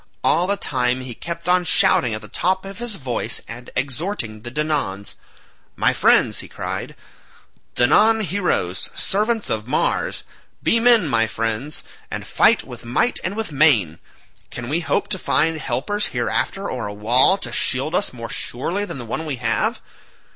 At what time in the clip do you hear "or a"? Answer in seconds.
16.67-16.93